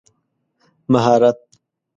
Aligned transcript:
مهارت 0.89 1.37